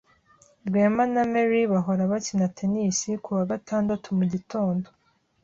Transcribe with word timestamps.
Rwema 0.67 1.03
na 1.13 1.23
Mary 1.31 1.61
bahora 1.73 2.03
bakina 2.11 2.47
tennis 2.57 2.97
kuwa 3.23 3.43
gatandatu 3.51 4.07
mugitondo. 4.17 4.87